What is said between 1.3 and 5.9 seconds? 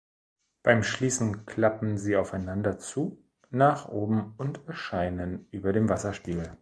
klappen sie aufeinander zu nach oben und erscheinen über dem